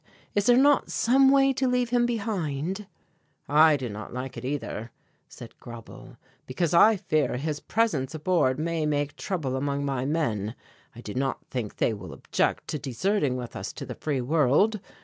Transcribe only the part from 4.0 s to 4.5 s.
like it